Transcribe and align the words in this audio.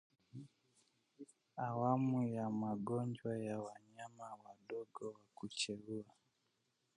Awamu 1.67 2.23
ya 2.35 2.49
Magonjwa 2.49 3.37
ya 3.39 3.59
wanyama 3.61 4.25
wadogo 4.43 5.05
wa 5.07 5.19
kucheua 5.35 6.13